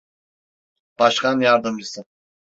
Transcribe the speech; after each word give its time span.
Başkan 0.99 1.39
yardımcısı. 1.39 2.05